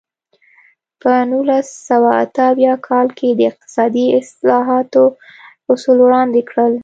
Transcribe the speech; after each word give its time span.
په 1.01 1.11
نولس 1.31 1.67
سوه 1.89 2.11
اته 2.23 2.43
اویا 2.51 2.73
کال 2.87 3.07
کې 3.17 3.29
د 3.33 3.41
اقتصادي 3.51 4.05
اصلاحاتو 4.19 5.03
اصول 5.73 5.97
وړاندې 6.03 6.41
کړل. 6.49 6.73